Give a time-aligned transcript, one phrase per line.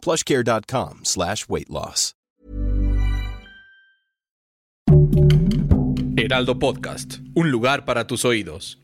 [0.00, 2.14] plushcare.com slash weight loss.
[6.16, 8.78] Heraldo Podcast, un lugar para tus oídos.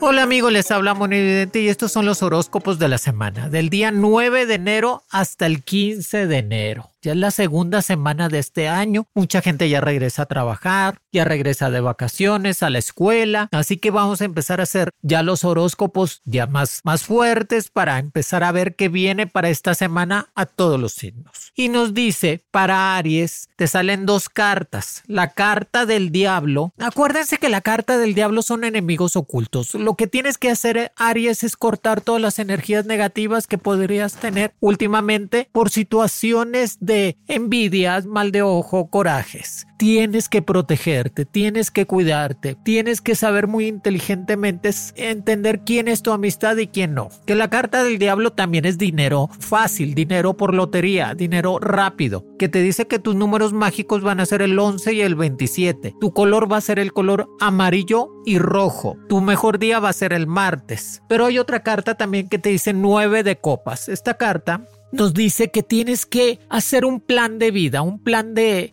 [0.00, 3.90] Hola amigos, les habla Evidente y estos son los horóscopos de la semana, del día
[3.90, 6.93] 9 de enero hasta el 15 de enero.
[7.04, 9.08] Ya es la segunda semana de este año.
[9.14, 13.50] Mucha gente ya regresa a trabajar, ya regresa de vacaciones a la escuela.
[13.52, 17.98] Así que vamos a empezar a hacer ya los horóscopos ya más, más fuertes para
[17.98, 21.52] empezar a ver qué viene para esta semana a todos los signos.
[21.54, 25.02] Y nos dice, para Aries, te salen dos cartas.
[25.06, 26.72] La carta del diablo.
[26.78, 29.74] Acuérdense que la carta del diablo son enemigos ocultos.
[29.74, 34.54] Lo que tienes que hacer, Aries, es cortar todas las energías negativas que podrías tener
[34.60, 36.93] últimamente por situaciones de
[37.28, 39.66] envidias, mal de ojo, corajes.
[39.76, 46.12] Tienes que protegerte, tienes que cuidarte, tienes que saber muy inteligentemente entender quién es tu
[46.12, 47.08] amistad y quién no.
[47.26, 52.48] Que la carta del diablo también es dinero fácil, dinero por lotería, dinero rápido, que
[52.48, 55.94] te dice que tus números mágicos van a ser el 11 y el 27.
[56.00, 58.96] Tu color va a ser el color amarillo y rojo.
[59.08, 61.02] Tu mejor día va a ser el martes.
[61.08, 63.88] Pero hay otra carta también que te dice 9 de copas.
[63.88, 68.72] Esta carta nos dice que tienes que hacer un plan de vida, un plan de,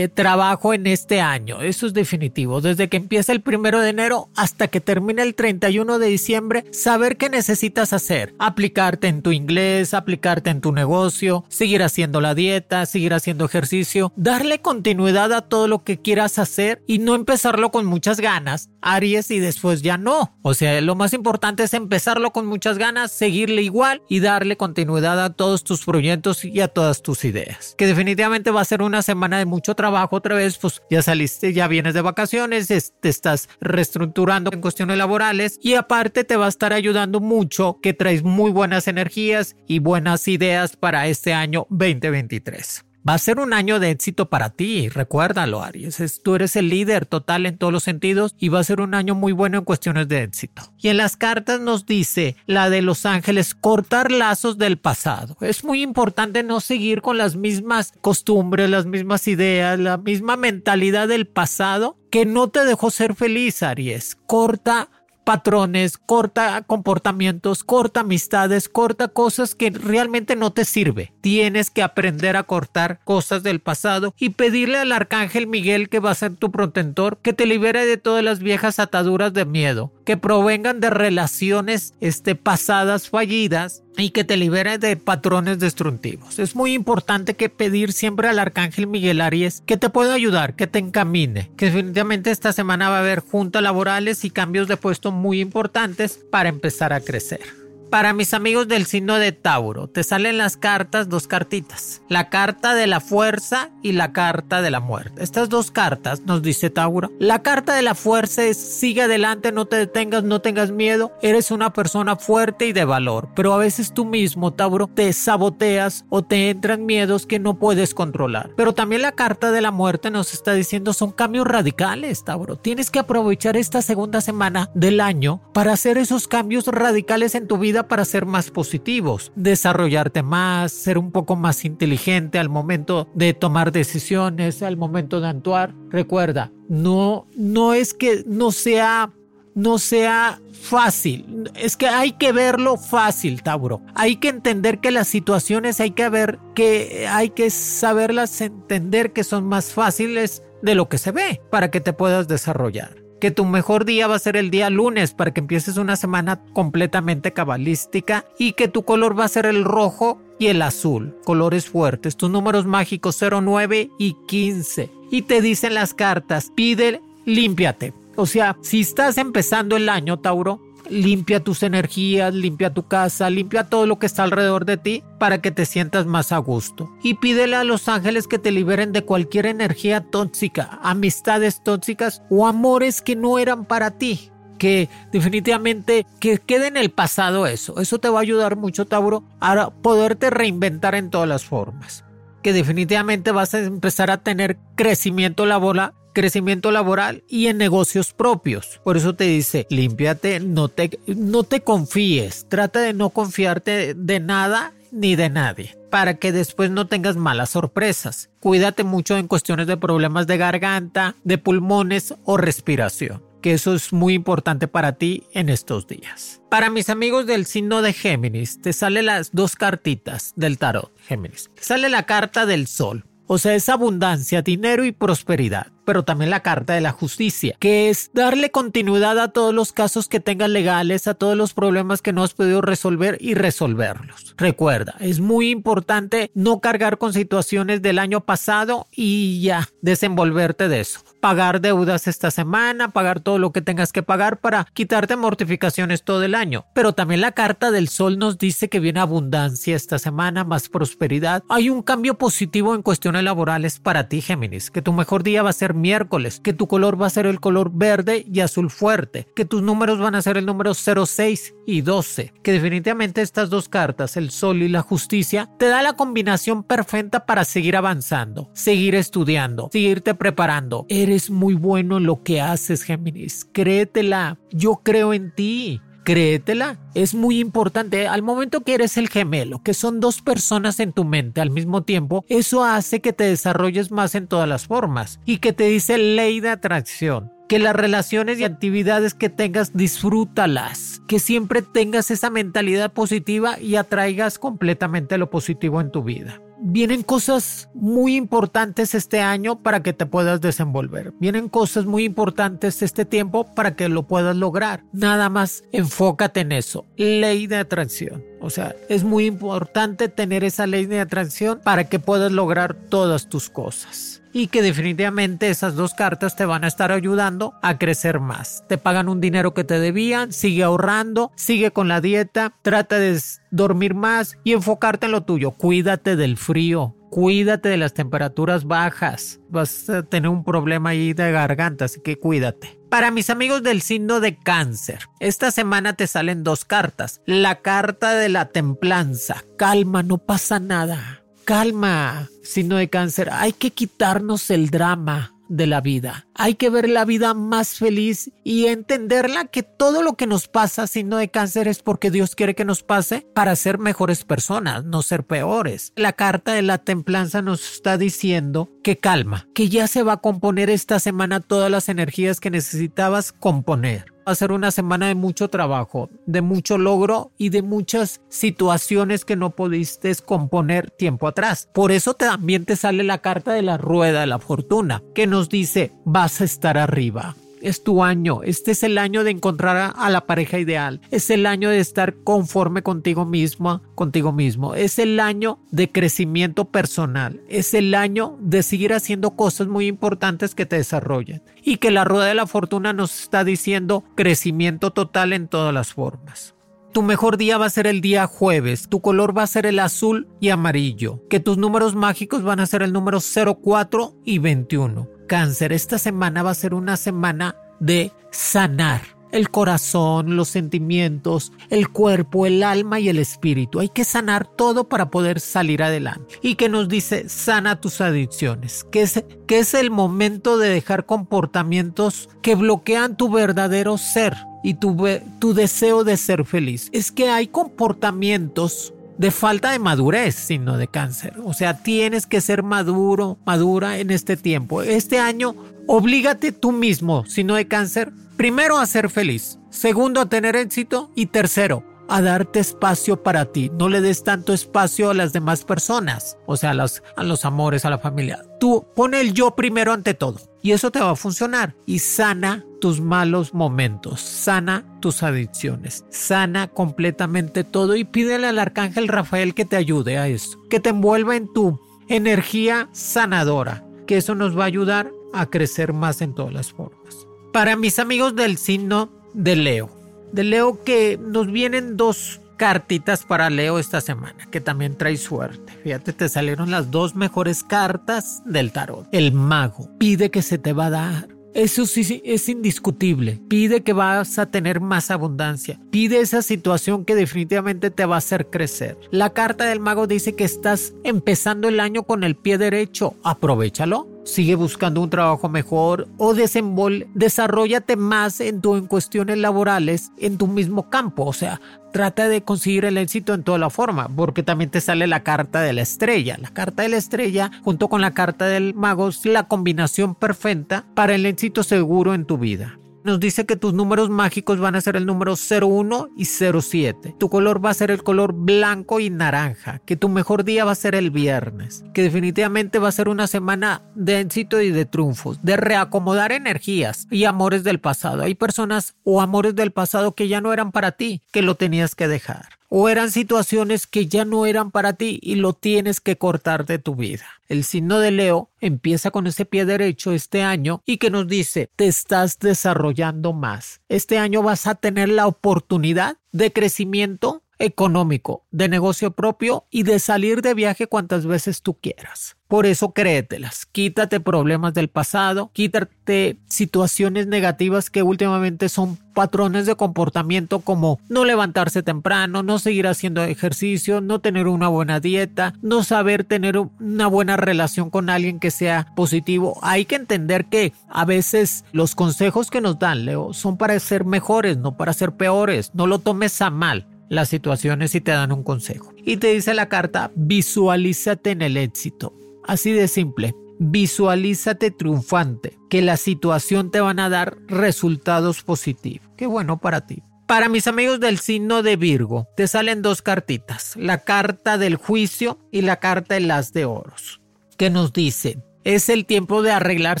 [0.14, 1.62] trabajo en este año.
[1.62, 2.60] Eso es definitivo.
[2.60, 7.16] Desde que empieza el primero de enero hasta que termine el 31 de diciembre, saber
[7.16, 8.34] qué necesitas hacer.
[8.38, 14.12] Aplicarte en tu inglés, aplicarte en tu negocio, seguir haciendo la dieta, seguir haciendo ejercicio,
[14.16, 19.30] darle continuidad a todo lo que quieras hacer y no empezarlo con muchas ganas, Aries,
[19.30, 20.36] y después ya no.
[20.42, 25.22] O sea, lo más importante es empezarlo con muchas ganas, seguirle igual y darle continuidad
[25.22, 27.74] a todos tus proyectos y a todas tus ideas.
[27.76, 31.52] Que definitivamente va a ser una semana de mucho trabajo otra vez, pues ya saliste,
[31.52, 36.50] ya vienes de vacaciones, te estás reestructurando en cuestiones laborales y aparte te va a
[36.50, 42.89] estar ayudando mucho que traes muy buenas energías y buenas ideas para este año 2023.
[43.08, 47.06] Va a ser un año de éxito para ti, recuérdalo Aries, tú eres el líder
[47.06, 50.06] total en todos los sentidos y va a ser un año muy bueno en cuestiones
[50.08, 50.62] de éxito.
[50.78, 55.36] Y en las cartas nos dice la de los ángeles, cortar lazos del pasado.
[55.40, 61.08] Es muy importante no seguir con las mismas costumbres, las mismas ideas, la misma mentalidad
[61.08, 64.18] del pasado que no te dejó ser feliz, Aries.
[64.26, 64.90] Corta
[65.30, 71.12] patrones, corta comportamientos, corta amistades, corta cosas que realmente no te sirve.
[71.20, 76.10] Tienes que aprender a cortar cosas del pasado y pedirle al arcángel Miguel que va
[76.10, 80.16] a ser tu protector que te libere de todas las viejas ataduras de miedo, que
[80.16, 86.38] provengan de relaciones este, pasadas fallidas y que te libere de patrones destructivos.
[86.38, 90.66] Es muy importante que pedir siempre al arcángel Miguel Aries que te pueda ayudar, que
[90.66, 95.12] te encamine, que definitivamente esta semana va a haber juntas laborales y cambios de puesto
[95.12, 97.59] muy importantes para empezar a crecer.
[97.90, 102.02] Para mis amigos del signo de Tauro, te salen las cartas, dos cartitas.
[102.08, 105.24] La carta de la fuerza y la carta de la muerte.
[105.24, 107.10] Estas dos cartas nos dice Tauro.
[107.18, 111.10] La carta de la fuerza es sigue adelante, no te detengas, no tengas miedo.
[111.20, 113.28] Eres una persona fuerte y de valor.
[113.34, 117.92] Pero a veces tú mismo, Tauro, te saboteas o te entran miedos que no puedes
[117.92, 118.50] controlar.
[118.56, 122.54] Pero también la carta de la muerte nos está diciendo son cambios radicales, Tauro.
[122.54, 127.58] Tienes que aprovechar esta segunda semana del año para hacer esos cambios radicales en tu
[127.58, 133.34] vida para ser más positivos, desarrollarte más, ser un poco más inteligente al momento de
[133.34, 135.74] tomar decisiones, al momento de actuar.
[135.90, 139.12] Recuerda, no, no es que no sea
[139.54, 141.50] no sea fácil.
[141.54, 143.82] Es que hay que verlo fácil, Tauro.
[143.94, 149.24] Hay que entender que las situaciones hay que ver que hay que saberlas entender que
[149.24, 153.44] son más fáciles de lo que se ve para que te puedas desarrollar que tu
[153.44, 158.24] mejor día va a ser el día lunes para que empieces una semana completamente cabalística
[158.38, 162.30] y que tu color va a ser el rojo y el azul, colores fuertes, tus
[162.30, 164.90] números mágicos 09 y 15.
[165.10, 167.92] Y te dicen las cartas, pide, límpiate.
[168.16, 173.64] O sea, si estás empezando el año, Tauro, limpia tus energías, limpia tu casa, limpia
[173.64, 176.90] todo lo que está alrededor de ti para que te sientas más a gusto.
[177.02, 182.46] Y pídele a los ángeles que te liberen de cualquier energía tóxica, amistades tóxicas o
[182.46, 187.80] amores que no eran para ti que definitivamente que quede en el pasado eso.
[187.80, 192.04] Eso te va a ayudar mucho, Tauro, a poderte reinventar en todas las formas.
[192.42, 198.80] Que definitivamente vas a empezar a tener crecimiento laboral crecimiento laboral y en negocios propios.
[198.84, 204.20] Por eso te dice, límpiate, no te, no te confíes, trata de no confiarte de
[204.20, 208.30] nada ni de nadie, para que después no tengas malas sorpresas.
[208.40, 213.92] Cuídate mucho en cuestiones de problemas de garganta, de pulmones o respiración que eso es
[213.92, 216.40] muy importante para ti en estos días.
[216.50, 221.50] Para mis amigos del signo de Géminis, te sale las dos cartitas del tarot, Géminis.
[221.58, 226.38] Sale la carta del sol, o sea, es abundancia, dinero y prosperidad pero también la
[226.38, 231.08] Carta de la Justicia, que es darle continuidad a todos los casos que tengas legales,
[231.08, 234.36] a todos los problemas que no has podido resolver y resolverlos.
[234.38, 240.78] Recuerda, es muy importante no cargar con situaciones del año pasado y ya desenvolverte de
[240.78, 246.02] eso pagar deudas esta semana, pagar todo lo que tengas que pagar para quitarte mortificaciones
[246.02, 246.66] todo el año.
[246.74, 251.42] Pero también la carta del sol nos dice que viene abundancia esta semana, más prosperidad.
[251.48, 255.50] Hay un cambio positivo en cuestiones laborales para ti, Géminis, que tu mejor día va
[255.50, 259.26] a ser miércoles, que tu color va a ser el color verde y azul fuerte,
[259.34, 263.68] que tus números van a ser el número 06 y 12, que definitivamente estas dos
[263.68, 268.94] cartas, el sol y la justicia, te da la combinación perfecta para seguir avanzando, seguir
[268.94, 270.86] estudiando, seguirte preparando.
[270.88, 273.46] Eres muy bueno en lo que haces, Géminis.
[273.52, 274.38] Créetela.
[274.50, 275.80] Yo creo en ti.
[276.04, 276.78] Créetela.
[276.94, 278.06] Es muy importante.
[278.06, 281.82] Al momento que eres el gemelo, que son dos personas en tu mente al mismo
[281.82, 285.98] tiempo, eso hace que te desarrolles más en todas las formas y que te dice
[285.98, 292.30] ley de atracción que las relaciones y actividades que tengas disfrútalas, que siempre tengas esa
[292.30, 299.20] mentalidad positiva y atraigas completamente lo positivo en tu vida vienen cosas muy importantes este
[299.20, 301.12] año para que te puedas desenvolver.
[301.18, 304.84] Vienen cosas muy importantes este tiempo para que lo puedas lograr.
[304.92, 306.86] Nada más enfócate en eso.
[306.96, 308.29] Ley de atracción.
[308.40, 313.28] O sea, es muy importante tener esa ley de atracción para que puedas lograr todas
[313.28, 318.20] tus cosas y que definitivamente esas dos cartas te van a estar ayudando a crecer
[318.20, 318.64] más.
[318.68, 323.20] Te pagan un dinero que te debían, sigue ahorrando, sigue con la dieta, trata de
[323.50, 325.52] dormir más y enfocarte en lo tuyo.
[325.52, 329.40] Cuídate del frío, cuídate de las temperaturas bajas.
[329.48, 332.79] Vas a tener un problema ahí de garganta, así que cuídate.
[332.90, 337.20] Para mis amigos del signo de cáncer, esta semana te salen dos cartas.
[337.24, 339.44] La carta de la templanza.
[339.56, 341.20] Calma, no pasa nada
[341.50, 343.28] calma, signo de cáncer.
[343.32, 346.26] Hay que quitarnos el drama de la vida.
[346.34, 350.86] Hay que ver la vida más feliz y entenderla que todo lo que nos pasa,
[350.86, 355.02] signo de cáncer, es porque Dios quiere que nos pase para ser mejores personas, no
[355.02, 355.92] ser peores.
[355.96, 360.20] La carta de la templanza nos está diciendo que calma, que ya se va a
[360.20, 365.16] componer esta semana todas las energías que necesitabas componer va a ser una semana de
[365.16, 371.68] mucho trabajo, de mucho logro y de muchas situaciones que no pudiste componer tiempo atrás.
[371.74, 375.48] Por eso también te sale la carta de la rueda de la fortuna, que nos
[375.48, 378.42] dice vas a estar arriba es tu año.
[378.42, 381.00] Este es el año de encontrar a, la pareja ideal.
[381.10, 384.74] Es el año de estar conforme contigo mismo, contigo mismo.
[384.74, 387.40] Es el año de crecimiento personal.
[387.48, 391.42] Es el año de seguir haciendo cosas muy importantes que te desarrollen.
[391.62, 395.92] Y que la rueda de la fortuna nos está diciendo crecimiento total en todas las
[395.92, 396.54] formas.
[396.92, 398.88] Tu mejor día va a ser el día jueves.
[398.88, 401.22] Tu color va a ser el azul y amarillo.
[401.28, 406.42] Que tus números mágicos van a ser el número 04 y 21 cáncer, esta semana
[406.42, 412.98] va a ser una semana de sanar el corazón, los sentimientos, el cuerpo, el alma
[412.98, 413.78] y el espíritu.
[413.78, 416.34] Hay que sanar todo para poder salir adelante.
[416.42, 421.06] Y que nos dice, sana tus adicciones, que es, que es el momento de dejar
[421.06, 424.96] comportamientos que bloquean tu verdadero ser y tu,
[425.38, 426.88] tu deseo de ser feliz.
[426.92, 431.34] Es que hay comportamientos de falta de madurez, sino de cáncer.
[431.44, 434.82] O sea, tienes que ser maduro, madura en este tiempo.
[434.82, 435.54] Este año,
[435.86, 441.26] oblígate tú mismo, sino de cáncer, primero a ser feliz, segundo a tener éxito y
[441.26, 443.70] tercero a darte espacio para ti.
[443.78, 447.90] No le des tanto espacio a las demás personas, o sea, a los, amores, a
[447.90, 448.42] la familia.
[448.58, 452.64] Tú pone el yo primero ante todo y eso te va a funcionar y sana
[452.80, 459.64] tus malos momentos, sana tus adicciones, sana completamente todo y pídele al arcángel Rafael que
[459.64, 464.64] te ayude a eso, que te envuelva en tu energía sanadora, que eso nos va
[464.64, 467.26] a ayudar a crecer más en todas las formas.
[467.52, 469.99] Para mis amigos del signo de Leo,
[470.32, 475.72] de Leo que nos vienen dos cartitas para Leo esta semana, que también trae suerte.
[475.82, 479.08] Fíjate, te salieron las dos mejores cartas del tarot.
[479.12, 483.40] El mago pide que se te va a dar Eso sí es indiscutible.
[483.48, 485.80] Pide que vas a tener más abundancia.
[485.90, 488.98] Pide esa situación que definitivamente te va a hacer crecer.
[489.10, 493.14] La carta del mago dice que estás empezando el año con el pie derecho.
[493.24, 500.38] Aprovechalo sigue buscando un trabajo mejor o desarrollate más en, tu, en cuestiones laborales en
[500.38, 501.24] tu mismo campo.
[501.24, 501.60] O sea,
[501.92, 505.60] trata de conseguir el éxito en toda la forma, porque también te sale la carta
[505.60, 506.36] de la estrella.
[506.40, 510.84] La carta de la estrella junto con la carta del mago es la combinación perfecta
[510.94, 512.79] para el éxito seguro en tu vida.
[513.02, 517.16] Nos dice que tus números mágicos van a ser el número 01 y 07.
[517.18, 519.80] Tu color va a ser el color blanco y naranja.
[519.86, 521.84] Que tu mejor día va a ser el viernes.
[521.94, 525.42] Que definitivamente va a ser una semana de éxito y de triunfos.
[525.42, 528.22] De reacomodar energías y amores del pasado.
[528.22, 531.94] Hay personas o amores del pasado que ya no eran para ti, que lo tenías
[531.94, 536.16] que dejar o eran situaciones que ya no eran para ti y lo tienes que
[536.16, 537.24] cortar de tu vida.
[537.48, 541.68] El signo de Leo empieza con ese pie derecho este año y que nos dice,
[541.74, 543.80] te estás desarrollando más.
[543.88, 550.00] Este año vas a tener la oportunidad de crecimiento económico, de negocio propio y de
[550.00, 552.36] salir de viaje cuantas veces tú quieras.
[552.48, 559.76] Por eso créetelas, quítate problemas del pasado, quítate situaciones negativas que últimamente son patrones de
[559.76, 565.84] comportamiento como no levantarse temprano, no seguir haciendo ejercicio, no tener una buena dieta, no
[565.84, 569.60] saber tener una buena relación con alguien que sea positivo.
[569.62, 574.04] Hay que entender que a veces los consejos que nos dan, Leo, son para ser
[574.04, 575.70] mejores, no para ser peores.
[575.72, 578.94] No lo tomes a mal las situaciones y te dan un consejo.
[578.96, 582.14] Y te dice la carta, visualízate en el éxito.
[582.46, 583.34] Así de simple.
[583.58, 589.06] Visualízate triunfante, que la situación te van a dar resultados positivos.
[589.18, 590.02] Qué bueno para ti.
[590.26, 595.40] Para mis amigos del signo de Virgo, te salen dos cartitas, la carta del juicio
[595.50, 597.20] y la carta de las de oros,
[597.58, 600.00] que nos dicen, es el tiempo de arreglar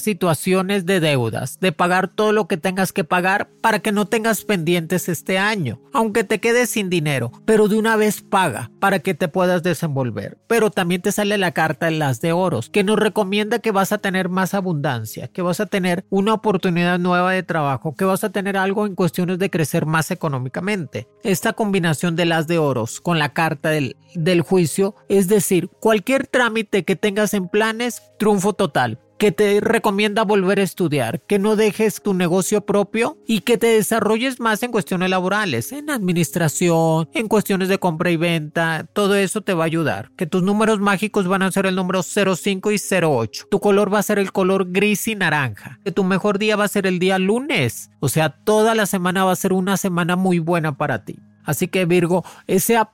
[0.00, 4.44] situaciones de deudas, de pagar todo lo que tengas que pagar para que no tengas
[4.44, 9.14] pendientes este año, aunque te quedes sin dinero, pero de una vez paga para que
[9.14, 10.38] te puedas desenvolver.
[10.46, 13.92] Pero también te sale la carta en las de oros, que nos recomienda que vas
[13.92, 18.24] a tener más abundancia, que vas a tener una oportunidad nueva de trabajo, que vas
[18.24, 21.08] a tener algo en cuestiones de crecer más económicamente.
[21.22, 26.26] Esta combinación de las de oros con la carta del, del juicio, es decir, cualquier
[26.26, 31.54] trámite que tengas en planes, triunfo total, que te recomienda volver a estudiar, que no
[31.54, 37.28] dejes tu negocio propio y que te desarrolles más en cuestiones laborales, en administración, en
[37.28, 40.10] cuestiones de compra y venta, todo eso te va a ayudar.
[40.16, 43.48] Que tus números mágicos van a ser el número 05 y 08.
[43.50, 45.78] Tu color va a ser el color gris y naranja.
[45.84, 47.90] Que tu mejor día va a ser el día lunes.
[48.00, 51.18] O sea, toda la semana va a ser una semana muy buena para ti.
[51.44, 52.90] Así que Virgo, esa,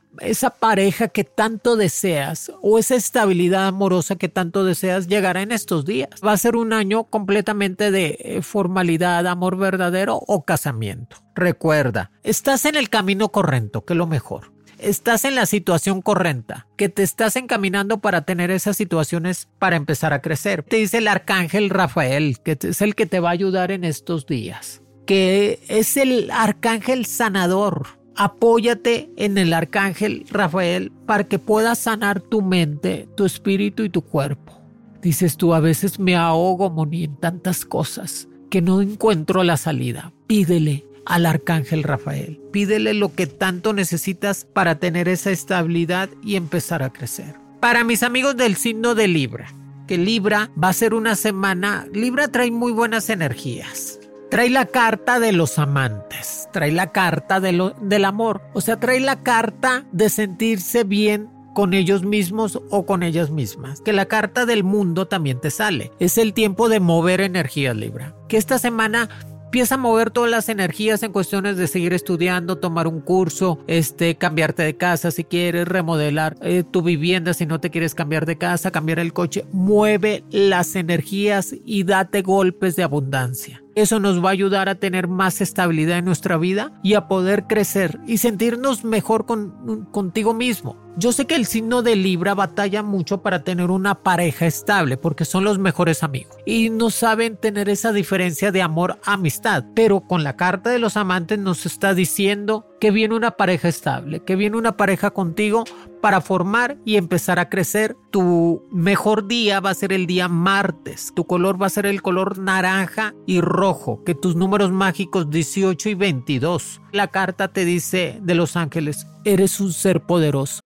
[0.59, 6.11] pareja que tanto deseas o esa estabilidad amorosa que tanto deseas llegará en estos días.
[6.25, 11.17] Va a ser un año completamente de eh, formalidad, amor verdadero o casamiento.
[11.35, 14.57] Recuerda, estás en el camino correcto, que es lo mejor.
[14.79, 20.13] Estás en la situación correcta, que te estás encaminando para tener esas situaciones para empezar
[20.13, 20.63] a crecer.
[20.63, 24.27] Te dice el arcángel Rafael, que es el que te va a ayudar en estos
[24.27, 27.87] días, que es el arcángel sanador,
[28.17, 34.03] apóyate en el arcángel Rafael para que puedas sanar tu mente, tu espíritu y tu
[34.03, 34.61] cuerpo.
[35.03, 40.13] Dices tú, a veces me ahogo, Moni, en tantas cosas que no encuentro la salida.
[40.27, 42.41] Pídele al arcángel Rafael.
[42.53, 47.37] Pídele lo que tanto necesitas para tener esa estabilidad y empezar a crecer.
[47.61, 49.53] Para mis amigos del signo de Libra,
[49.87, 55.21] que Libra va a ser una semana, Libra trae muy buenas energías Trae la carta
[55.21, 60.83] de los amantes, trae la carta del amor, o sea, trae la carta de sentirse
[60.83, 63.81] bien con ellos mismos o con ellas mismas.
[63.81, 65.91] Que la carta del mundo también te sale.
[66.01, 68.15] Es el tiempo de mover energías, Libra.
[68.29, 69.09] Que esta semana
[69.47, 74.17] empieza a mover todas las energías en cuestiones de seguir estudiando, tomar un curso, este,
[74.17, 78.37] cambiarte de casa si quieres, remodelar eh, tu vivienda si no te quieres cambiar de
[78.37, 79.47] casa, cambiar el coche.
[79.53, 83.63] Mueve las energías y date golpes de abundancia.
[83.77, 87.47] Eso nos va a ayudar a tener más estabilidad en nuestra vida y a poder
[87.47, 90.79] crecer y sentirnos mejor con, contigo mismo.
[90.97, 95.27] Yo sé que el signo de Libra batalla mucho para tener una pareja estable porque
[95.27, 100.37] son los mejores amigos y no saben tener esa diferencia de amor-amistad, pero con la
[100.37, 104.79] carta de los amantes nos está diciendo que viene una pareja estable, que viene una
[104.79, 105.65] pareja contigo
[106.01, 107.97] para formar y empezar a crecer.
[108.11, 111.13] Tu mejor día va a ser el día martes.
[111.15, 115.89] Tu color va a ser el color naranja y rojo, que tus números mágicos 18
[115.89, 116.81] y 22.
[116.93, 120.66] La carta te dice de los ángeles, eres un ser poderoso.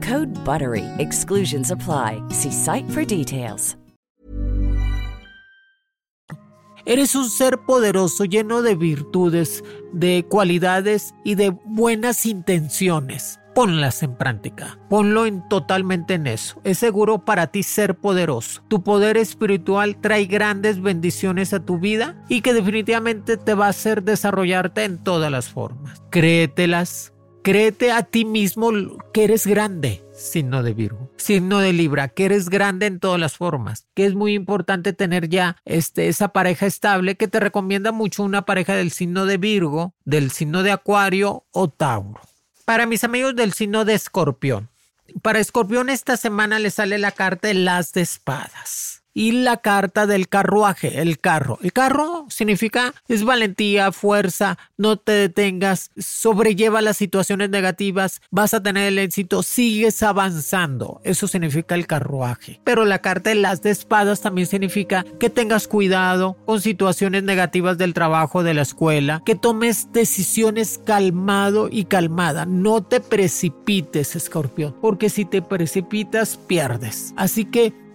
[0.00, 0.84] Code BUTTERY.
[0.98, 2.22] Exclusions apply.
[2.28, 3.76] See site for details.
[6.88, 9.62] Eres un ser poderoso, lleno de virtudes,
[9.92, 13.40] de cualidades y de buenas intenciones.
[13.54, 14.78] Ponlas en práctica.
[14.88, 16.62] Ponlo en totalmente en eso.
[16.64, 18.62] Es seguro para ti ser poderoso.
[18.68, 23.70] Tu poder espiritual trae grandes bendiciones a tu vida y que definitivamente te va a
[23.70, 26.02] hacer desarrollarte en todas las formas.
[26.08, 28.70] Créetelas, Créete a ti mismo
[29.12, 33.36] que eres grande, signo de Virgo, signo de Libra, que eres grande en todas las
[33.36, 38.22] formas, que es muy importante tener ya este, esa pareja estable que te recomienda mucho
[38.22, 42.20] una pareja del signo de Virgo, del signo de Acuario o Tauro.
[42.64, 44.68] Para mis amigos del signo de Escorpión,
[45.22, 50.06] para Escorpión esta semana le sale la carta de las de espadas y la carta
[50.06, 51.58] del carruaje, el carro.
[51.60, 58.62] El carro significa es valentía, fuerza, no te detengas, sobrelleva las situaciones negativas, vas a
[58.62, 61.00] tener el éxito, sigues avanzando.
[61.02, 62.60] Eso significa el carruaje.
[62.62, 67.76] Pero la carta de las de espadas también significa que tengas cuidado con situaciones negativas
[67.76, 72.46] del trabajo, de la escuela, que tomes decisiones calmado y calmada.
[72.46, 77.14] No te precipites, escorpión, porque si te precipitas pierdes.
[77.16, 77.87] Así que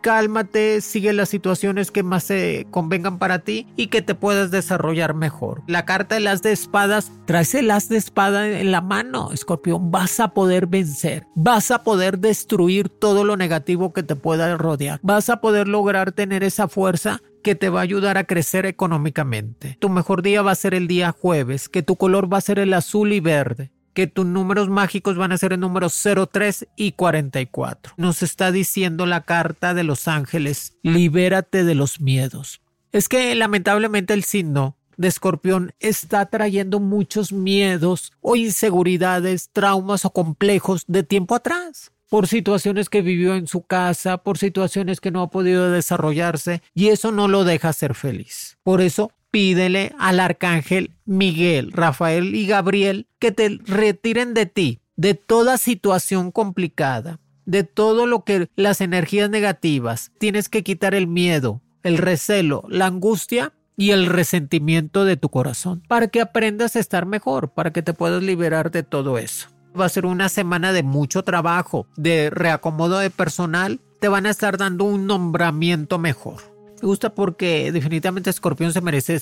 [0.00, 5.14] cálmate, sigue las situaciones que más se convengan para ti y que te puedas desarrollar
[5.14, 5.62] mejor.
[5.66, 9.90] La carta de las de espadas, traes el as de espada en la mano, escorpión,
[9.90, 15.00] vas a poder vencer, vas a poder destruir todo lo negativo que te pueda rodear,
[15.02, 19.76] vas a poder lograr tener esa fuerza que te va a ayudar a crecer económicamente.
[19.78, 22.58] Tu mejor día va a ser el día jueves, que tu color va a ser
[22.58, 26.92] el azul y verde, que tus números mágicos van a ser el número 03 y
[26.92, 27.94] 44.
[27.96, 32.60] Nos está diciendo la carta de los ángeles, libérate de los miedos.
[32.92, 40.10] Es que lamentablemente el signo de escorpión está trayendo muchos miedos o inseguridades, traumas o
[40.10, 45.22] complejos de tiempo atrás por situaciones que vivió en su casa, por situaciones que no
[45.22, 48.56] ha podido desarrollarse y eso no lo deja ser feliz.
[48.62, 55.14] Por eso pídele al arcángel Miguel, Rafael y Gabriel que te retiren de ti, de
[55.14, 60.12] toda situación complicada, de todo lo que las energías negativas.
[60.18, 65.82] Tienes que quitar el miedo, el recelo, la angustia y el resentimiento de tu corazón
[65.88, 69.48] para que aprendas a estar mejor, para que te puedas liberar de todo eso.
[69.76, 73.80] Va a ser una semana de mucho trabajo, de reacomodo de personal.
[73.98, 76.53] Te van a estar dando un nombramiento mejor.
[76.82, 79.20] Me gusta porque definitivamente Escorpión se merece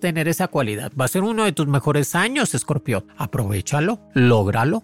[0.00, 0.92] tener esa cualidad.
[0.98, 3.06] Va a ser uno de tus mejores años, Escorpión.
[3.16, 4.82] Aprovechalo, lógralo.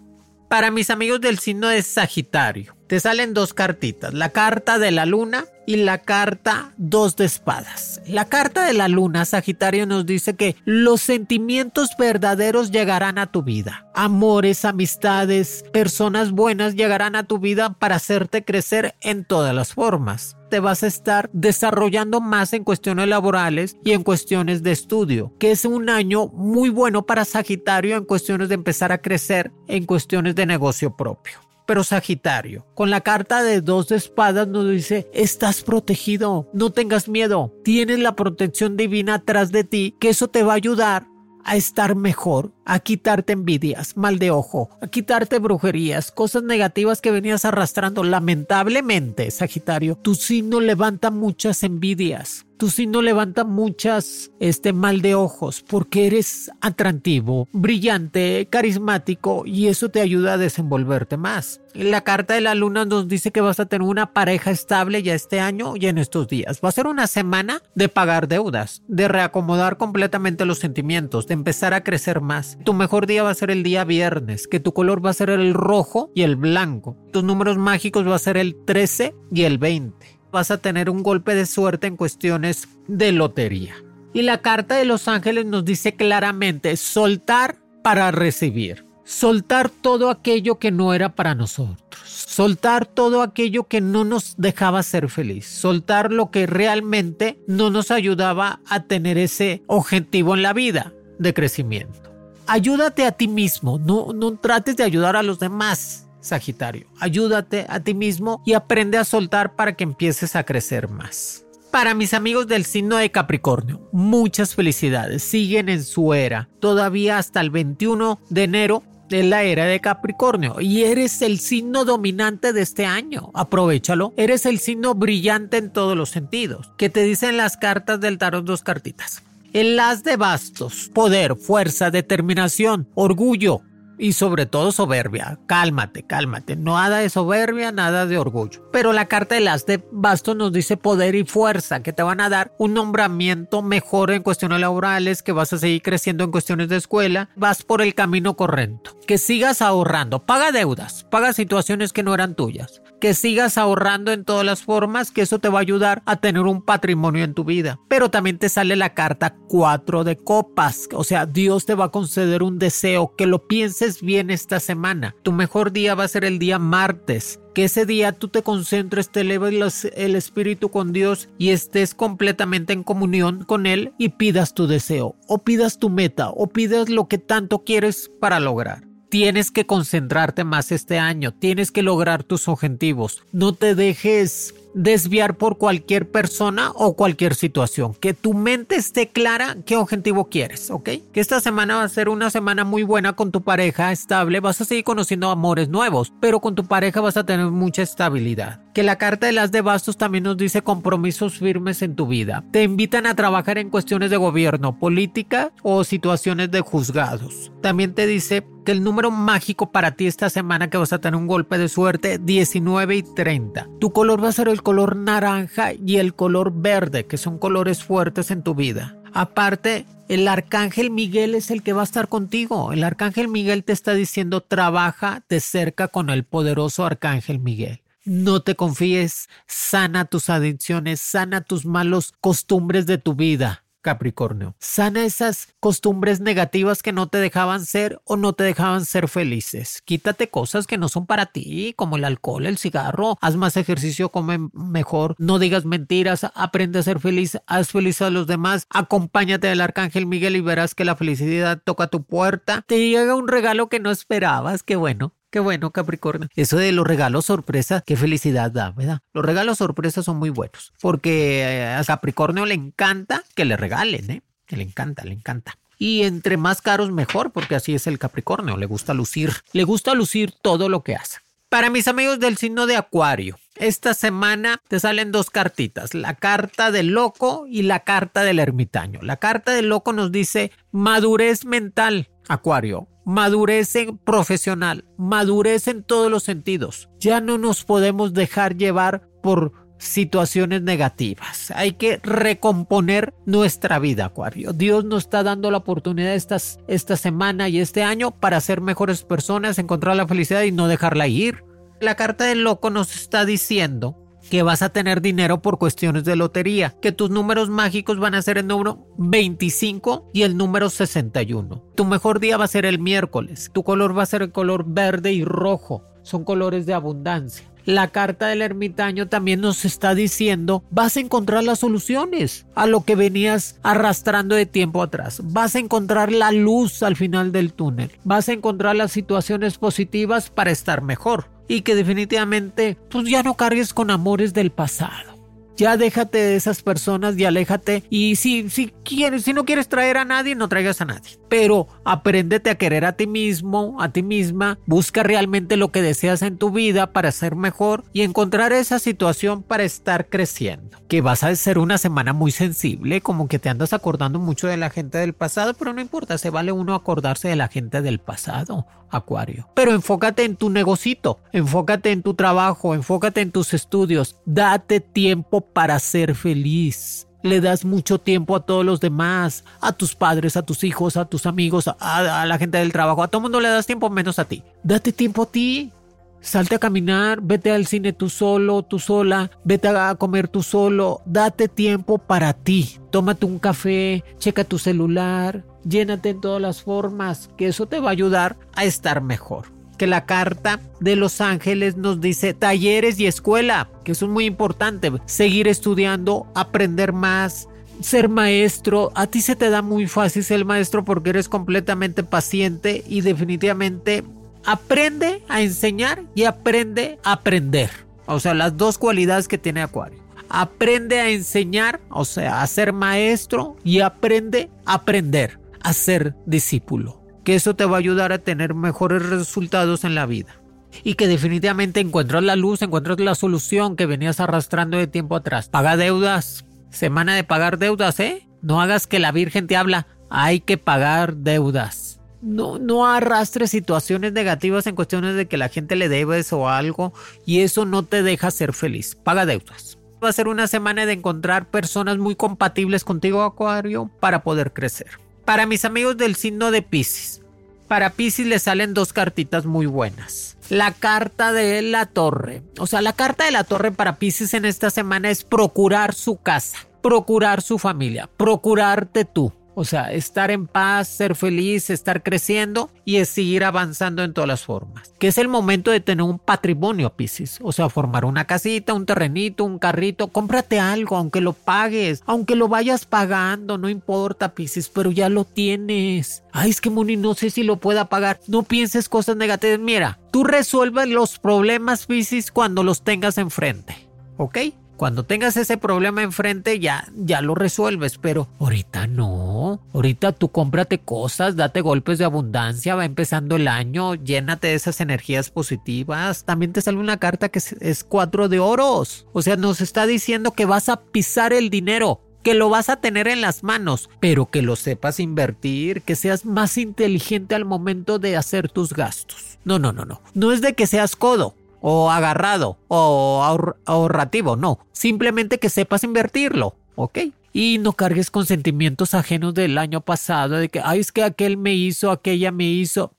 [0.49, 5.05] Para mis amigos del signo de Sagitario, te salen dos cartitas, la carta de la
[5.05, 8.01] luna y la carta dos de espadas.
[8.05, 13.41] La carta de la luna, Sagitario, nos dice que los sentimientos verdaderos llegarán a tu
[13.41, 13.87] vida.
[13.93, 20.35] Amores, amistades, personas buenas llegarán a tu vida para hacerte crecer en todas las formas
[20.49, 25.51] te vas a estar desarrollando más en cuestiones laborales y en cuestiones de estudio, que
[25.51, 30.35] es un año muy bueno para Sagitario en cuestiones de empezar a crecer en cuestiones
[30.35, 32.65] de negocio propio pero Sagitario.
[32.73, 37.99] Con la carta de dos de espadas nos dice, estás protegido, no tengas miedo, tienes
[37.99, 41.07] la protección divina atrás de ti, que eso te va a ayudar
[41.45, 47.11] a estar mejor a quitarte envidias, mal de ojo, a quitarte brujerías, cosas negativas que
[47.11, 48.03] venías arrastrando.
[48.03, 52.45] Lamentablemente, Sagitario, tu signo levanta muchas envidias.
[52.61, 59.89] Tu signo levanta muchas este mal de ojos porque eres atractivo, brillante, carismático y eso
[59.89, 61.59] te ayuda a desenvolverte más.
[61.73, 65.15] La carta de la luna nos dice que vas a tener una pareja estable ya
[65.15, 66.59] este año y en estos días.
[66.63, 71.73] Va a ser una semana de pagar deudas, de reacomodar completamente los sentimientos, de empezar
[71.73, 72.50] a crecer más.
[72.63, 75.29] Tu mejor día va a ser el día viernes, que tu color va a ser
[75.29, 76.97] el rojo y el blanco.
[77.11, 81.03] Tus números mágicos va a ser el 13 y el 20 vas a tener un
[81.03, 83.75] golpe de suerte en cuestiones de lotería.
[84.13, 88.85] Y la carta de los ángeles nos dice claramente soltar para recibir.
[89.03, 92.01] Soltar todo aquello que no era para nosotros.
[92.05, 95.47] Soltar todo aquello que no nos dejaba ser feliz.
[95.47, 101.33] Soltar lo que realmente no nos ayudaba a tener ese objetivo en la vida de
[101.33, 102.10] crecimiento.
[102.51, 106.09] Ayúdate a ti mismo, no, no trates de ayudar a los demás.
[106.19, 106.85] Sagitario.
[106.99, 111.45] Ayúdate a ti mismo y aprende a soltar para que empieces a crecer más.
[111.71, 115.23] Para mis amigos del signo de Capricornio, muchas felicidades.
[115.23, 116.49] Siguen en su era.
[116.59, 121.85] Todavía hasta el 21 de enero de la era de Capricornio y eres el signo
[121.85, 123.31] dominante de este año.
[123.33, 124.13] Aprovechalo.
[124.17, 126.69] Eres el signo brillante en todos los sentidos.
[126.77, 129.23] Que te dicen las cartas del tarot dos cartitas.
[129.53, 133.61] El as de bastos, poder, fuerza, determinación, orgullo,
[134.01, 135.37] y sobre todo soberbia.
[135.45, 136.55] Cálmate, cálmate.
[136.55, 138.67] Nada de soberbia, nada de orgullo.
[138.71, 142.19] Pero la carta de las de bastos nos dice poder y fuerza, que te van
[142.19, 146.67] a dar un nombramiento mejor en cuestiones laborales, que vas a seguir creciendo en cuestiones
[146.67, 148.97] de escuela, vas por el camino correcto.
[149.05, 152.81] Que sigas ahorrando, paga deudas, paga situaciones que no eran tuyas.
[153.01, 156.43] Que sigas ahorrando en todas las formas, que eso te va a ayudar a tener
[156.43, 157.79] un patrimonio en tu vida.
[157.87, 161.91] Pero también te sale la carta 4 de copas, o sea, Dios te va a
[161.91, 165.15] conceder un deseo, que lo pienses bien esta semana.
[165.23, 167.39] Tu mejor día va a ser el día martes.
[167.55, 172.71] Que ese día tú te concentres, te eleves el espíritu con Dios y estés completamente
[172.71, 177.07] en comunión con Él y pidas tu deseo, o pidas tu meta, o pidas lo
[177.07, 178.90] que tanto quieres para lograr.
[179.11, 183.21] Tienes que concentrarte más este año, tienes que lograr tus objetivos.
[183.33, 187.93] No te dejes desviar por cualquier persona o cualquier situación.
[187.93, 190.89] Que tu mente esté clara qué objetivo quieres, ¿ok?
[191.11, 194.39] Que esta semana va a ser una semana muy buena con tu pareja estable.
[194.39, 198.61] Vas a seguir conociendo amores nuevos, pero con tu pareja vas a tener mucha estabilidad.
[198.73, 202.45] Que la carta de las de bastos también nos dice compromisos firmes en tu vida.
[202.51, 207.51] Te invitan a trabajar en cuestiones de gobierno, política o situaciones de juzgados.
[207.61, 211.19] También te dice que el número mágico para ti esta semana que vas a tener
[211.19, 213.67] un golpe de suerte 19 y 30.
[213.79, 217.83] Tu color va a ser el color naranja y el color verde, que son colores
[217.83, 218.97] fuertes en tu vida.
[219.13, 222.73] Aparte, el arcángel Miguel es el que va a estar contigo.
[222.73, 227.81] El arcángel Miguel te está diciendo trabaja de cerca con el poderoso arcángel Miguel.
[228.03, 233.63] No te confíes, sana tus adicciones, sana tus malos costumbres de tu vida.
[233.81, 234.55] Capricornio.
[234.59, 239.81] Sana esas costumbres negativas que no te dejaban ser o no te dejaban ser felices.
[239.83, 243.17] Quítate cosas que no son para ti, como el alcohol, el cigarro.
[243.21, 248.09] Haz más ejercicio, come mejor, no digas mentiras, aprende a ser feliz, haz feliz a
[248.09, 248.67] los demás.
[248.69, 252.63] Acompáñate del Arcángel Miguel y verás que la felicidad toca tu puerta.
[252.67, 254.63] Te llega un regalo que no esperabas.
[254.63, 255.13] Qué bueno.
[255.31, 256.27] Qué bueno, Capricornio.
[256.35, 258.99] Eso de los regalos sorpresa, qué felicidad da, ¿verdad?
[259.13, 264.11] Los regalos sorpresa son muy buenos, porque eh, a Capricornio le encanta que le regalen,
[264.11, 264.21] ¿eh?
[264.45, 265.57] Que le encanta, le encanta.
[265.77, 269.93] Y entre más caros mejor, porque así es el Capricornio, le gusta lucir, le gusta
[269.95, 271.19] lucir todo lo que hace.
[271.47, 276.71] Para mis amigos del signo de Acuario, esta semana te salen dos cartitas, la carta
[276.71, 279.01] del loco y la carta del ermitaño.
[279.01, 286.23] La carta del loco nos dice madurez mental, Acuario, madurez profesional, madurez en todos los
[286.23, 286.89] sentidos.
[286.99, 291.51] Ya no nos podemos dejar llevar por situaciones negativas.
[291.55, 294.53] Hay que recomponer nuestra vida, Acuario.
[294.53, 299.03] Dios nos está dando la oportunidad estas, esta semana y este año para ser mejores
[299.03, 301.43] personas, encontrar la felicidad y no dejarla ir.
[301.79, 303.97] La carta del loco nos está diciendo
[304.31, 308.21] que vas a tener dinero por cuestiones de lotería, que tus números mágicos van a
[308.21, 311.61] ser el número 25 y el número 61.
[311.75, 314.63] Tu mejor día va a ser el miércoles, tu color va a ser el color
[314.65, 317.45] verde y rojo, son colores de abundancia.
[317.65, 322.85] La carta del ermitaño también nos está diciendo, vas a encontrar las soluciones a lo
[322.85, 325.21] que venías arrastrando de tiempo atrás.
[325.25, 327.91] Vas a encontrar la luz al final del túnel.
[328.05, 333.35] Vas a encontrar las situaciones positivas para estar mejor y que definitivamente pues ya no
[333.35, 335.10] cargues con amores del pasado.
[335.57, 337.83] Ya déjate de esas personas y aléjate.
[337.89, 341.17] Y si, si quieres, si no quieres traer a nadie, no traigas a nadie.
[341.29, 344.59] Pero apréndete a querer a ti mismo, a ti misma.
[344.65, 349.43] Busca realmente lo que deseas en tu vida para ser mejor y encontrar esa situación
[349.43, 350.77] para estar creciendo.
[350.87, 354.57] Que vas a ser una semana muy sensible, como que te andas acordando mucho de
[354.57, 357.99] la gente del pasado, pero no importa, se vale uno acordarse de la gente del
[357.99, 359.47] pasado, Acuario.
[359.55, 364.17] Pero enfócate en tu negocito, enfócate en tu trabajo, enfócate en tus estudios.
[364.25, 367.07] Date tiempo para ser feliz.
[367.23, 371.05] Le das mucho tiempo a todos los demás, a tus padres, a tus hijos, a
[371.05, 373.03] tus amigos, a, la gente del trabajo.
[373.03, 374.43] A todo mundo le das tiempo menos a ti.
[374.63, 375.71] Date tiempo a ti.
[376.19, 381.01] Salte a caminar, vete al cine tú solo, tú sola, vete a comer tú solo,
[381.05, 382.77] date tiempo para ti.
[382.91, 387.89] Tómate un café, checa tu celular, llénate en todas las formas, que eso te va
[387.89, 393.07] a ayudar a estar mejor que la carta de los ángeles nos dice talleres y
[393.07, 397.47] escuela, que eso es muy importante, seguir estudiando, aprender más,
[397.81, 402.83] ser maestro, a ti se te da muy fácil ser maestro porque eres completamente paciente
[402.87, 404.03] y definitivamente
[404.45, 407.69] aprende a enseñar y aprende a aprender.
[408.05, 409.99] O sea, las dos cualidades que tiene Acuario.
[410.29, 417.00] Aprende a enseñar, o sea, a ser maestro y aprende a aprender, a ser discípulo
[417.23, 420.41] que eso te va a ayudar a tener mejores resultados en la vida.
[420.83, 425.49] Y que definitivamente encuentras la luz, encuentras la solución que venías arrastrando de tiempo atrás.
[425.49, 426.45] Paga deudas.
[426.69, 428.27] Semana de pagar deudas, ¿eh?
[428.41, 429.87] No hagas que la Virgen te habla.
[430.09, 431.99] Hay que pagar deudas.
[432.21, 436.93] No, no arrastres situaciones negativas en cuestiones de que la gente le debes o algo
[437.25, 438.95] y eso no te deja ser feliz.
[438.95, 439.79] Paga deudas.
[440.03, 445.00] Va a ser una semana de encontrar personas muy compatibles contigo, Acuario, para poder crecer.
[445.25, 447.21] Para mis amigos del signo de Pisces,
[447.67, 450.37] para Pisces le salen dos cartitas muy buenas.
[450.49, 452.41] La carta de la torre.
[452.59, 456.17] O sea, la carta de la torre para Pisces en esta semana es procurar su
[456.17, 459.31] casa, procurar su familia, procurarte tú.
[459.53, 464.27] O sea, estar en paz, ser feliz, estar creciendo y es seguir avanzando en todas
[464.27, 464.93] las formas.
[464.97, 467.39] Que es el momento de tener un patrimonio, Piscis.
[467.41, 470.07] O sea, formar una casita, un terrenito, un carrito.
[470.07, 475.25] Cómprate algo, aunque lo pagues, aunque lo vayas pagando, no importa, Piscis, pero ya lo
[475.25, 476.23] tienes.
[476.31, 478.19] Ay, es que Moni, no sé si lo pueda pagar.
[478.27, 479.59] No pienses cosas negativas.
[479.59, 483.87] Mira, tú resuelves los problemas, Piscis, cuando los tengas enfrente.
[484.17, 484.37] ¿Ok?
[484.81, 489.61] Cuando tengas ese problema enfrente ya, ya lo resuelves, pero ahorita no.
[489.75, 494.81] Ahorita tú cómprate cosas, date golpes de abundancia, va empezando el año, llénate de esas
[494.81, 496.25] energías positivas.
[496.25, 499.05] También te sale una carta que es, cuatro de oros.
[499.13, 502.77] O sea, nos está diciendo que vas a pisar el dinero que lo vas a
[502.77, 507.99] tener en las manos, pero que lo sepas invertir, que seas más inteligente al momento
[507.99, 509.37] de hacer tus gastos.
[509.43, 510.01] No, no, no, no.
[510.13, 516.55] No es de que seas codo, o agarrado o ahorrativo, no, simplemente que sepas invertirlo,
[516.75, 516.99] ¿ok?
[517.33, 521.37] Y no cargues con sentimientos ajenos del año pasado, de que, ay, es que aquel
[521.37, 522.93] me hizo, aquella me hizo,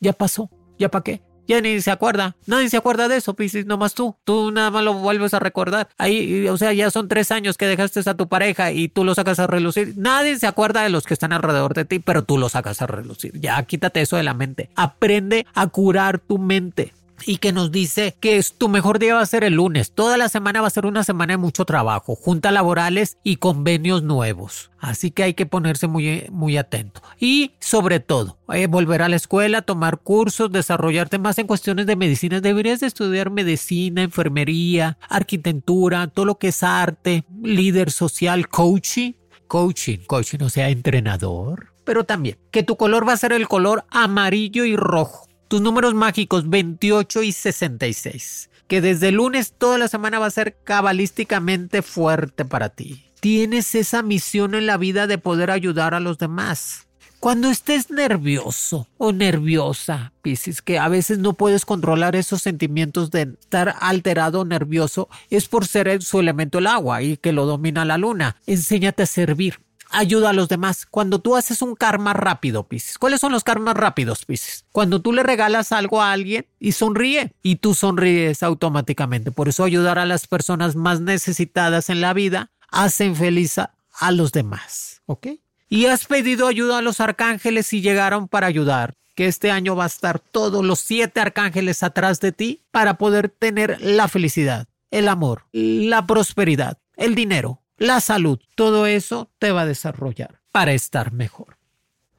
[0.00, 1.22] ya pasó, ya para qué.
[1.46, 4.16] Ya ni se acuerda, nadie se acuerda de eso, Piscis, nomás tú.
[4.24, 5.88] Tú nada más lo vuelves a recordar.
[5.98, 9.14] Ahí, o sea, ya son tres años que dejaste a tu pareja y tú lo
[9.14, 9.92] sacas a relucir.
[9.96, 12.86] Nadie se acuerda de los que están alrededor de ti, pero tú lo sacas a
[12.86, 13.38] relucir.
[13.38, 14.70] Ya quítate eso de la mente.
[14.74, 16.94] Aprende a curar tu mente
[17.26, 19.92] y que nos dice que tu mejor día va a ser el lunes.
[19.92, 24.02] Toda la semana va a ser una semana de mucho trabajo, juntas laborales y convenios
[24.02, 24.70] nuevos.
[24.78, 27.00] Así que hay que ponerse muy, muy atento.
[27.18, 31.96] Y sobre todo, eh, volver a la escuela, tomar cursos, desarrollarte más en cuestiones de
[31.96, 32.40] medicina.
[32.40, 39.12] Deberías de estudiar medicina, enfermería, arquitectura, todo lo que es arte, líder social, coaching.
[39.46, 41.72] Coaching, coaching, o sea, entrenador.
[41.84, 45.94] Pero también que tu color va a ser el color amarillo y rojo tus números
[45.94, 48.50] mágicos 28 y 66.
[48.66, 53.04] Que desde el lunes toda la semana va a ser cabalísticamente fuerte para ti.
[53.20, 56.88] Tienes esa misión en la vida de poder ayudar a los demás.
[57.24, 63.22] Cuando estés nervioso o nerviosa, Piscis, que a veces no puedes controlar esos sentimientos de
[63.40, 67.86] estar alterado o nervioso, es por ser su elemento el agua y que lo domina
[67.86, 68.36] la luna.
[68.46, 69.60] Enséñate a servir
[69.94, 70.86] ayuda a los demás.
[70.86, 72.98] Cuando tú haces un karma rápido, Pisces.
[72.98, 74.64] ¿Cuáles son los karmas rápidos, Pisces?
[74.72, 79.30] Cuando tú le regalas algo a alguien y sonríe y tú sonríes automáticamente.
[79.30, 84.10] Por eso ayudar a las personas más necesitadas en la vida hacen feliz a, a
[84.10, 85.02] los demás.
[85.06, 85.28] ¿Ok?
[85.68, 89.84] Y has pedido ayuda a los arcángeles y llegaron para ayudar que este año va
[89.84, 95.08] a estar todos los siete arcángeles atrás de ti para poder tener la felicidad, el
[95.08, 101.12] amor, la prosperidad, el dinero, la salud, todo eso te va a desarrollar para estar
[101.12, 101.58] mejor.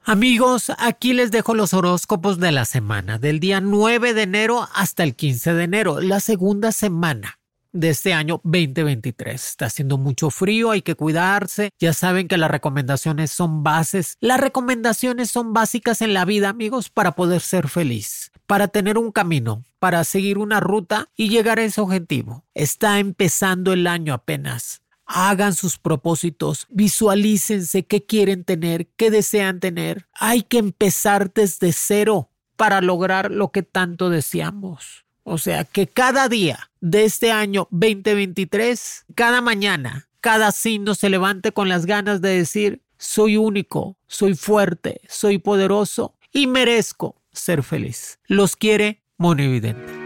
[0.04, 5.02] Amigos, aquí les dejo los horóscopos de la semana, del día 9 de enero hasta
[5.02, 7.38] el 15 de enero, la segunda semana
[7.72, 9.34] de este año 2023.
[9.34, 11.70] Está haciendo mucho frío, hay que cuidarse.
[11.78, 14.16] Ya saben que las recomendaciones son bases.
[14.20, 19.12] Las recomendaciones son básicas en la vida, amigos, para poder ser feliz, para tener un
[19.12, 22.44] camino, para seguir una ruta y llegar a ese objetivo.
[22.54, 24.82] Está empezando el año apenas.
[25.06, 30.06] Hagan sus propósitos, visualícense qué quieren tener, qué desean tener.
[30.12, 35.04] Hay que empezar desde cero para lograr lo que tanto deseamos.
[35.22, 41.52] O sea, que cada día de este año 2023, cada mañana, cada signo se levante
[41.52, 48.18] con las ganas de decir, soy único, soy fuerte, soy poderoso y merezco ser feliz.
[48.26, 50.05] Los quiere Monividente.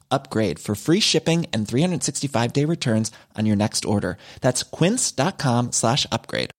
[0.11, 4.17] upgrade for free shipping and 365 day returns on your next order.
[4.41, 6.51] That's quince.com slash upgrade.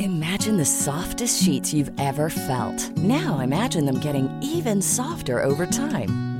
[0.00, 2.98] Imagine the softest sheets you've ever felt.
[2.98, 6.29] Now imagine them getting even softer over time.